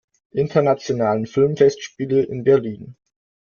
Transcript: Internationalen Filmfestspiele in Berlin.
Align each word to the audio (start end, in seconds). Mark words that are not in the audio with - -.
Internationalen 0.31 1.27
Filmfestspiele 1.27 2.23
in 2.23 2.43
Berlin. 2.43 2.95